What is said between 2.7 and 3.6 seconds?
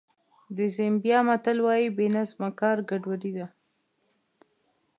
ګډوډي ده.